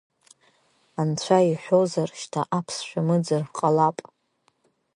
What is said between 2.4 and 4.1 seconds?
аԥсшәа мыӡыр ҟалап.